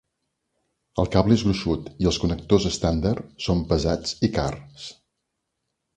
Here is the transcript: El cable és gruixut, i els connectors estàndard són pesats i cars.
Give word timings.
El 1.03 1.09
cable 1.15 1.35
és 1.39 1.43
gruixut, 1.47 1.91
i 2.05 2.09
els 2.11 2.19
connectors 2.25 2.67
estàndard 2.71 3.31
són 3.49 3.65
pesats 3.75 4.19
i 4.29 4.35
cars. 4.39 4.89